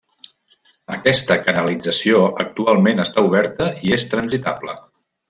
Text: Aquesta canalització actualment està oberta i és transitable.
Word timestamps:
Aquesta 0.95 1.35
canalització 1.49 2.21
actualment 2.45 3.05
està 3.07 3.27
oberta 3.29 3.69
i 3.91 3.95
és 3.99 4.09
transitable. 4.15 4.75